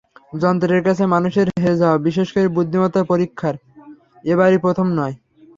[0.33, 3.57] যন্ত্রের কাছে মানুষের হেরে যাওয়া, বিশেষ করে বুদ্ধিমত্তার পরীক্ষায়,
[4.23, 5.15] এবারই প্রথম নয়।